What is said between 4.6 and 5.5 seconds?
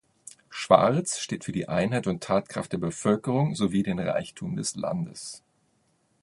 Landes.